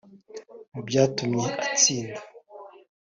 [0.73, 2.19] Mu byatumye atsinda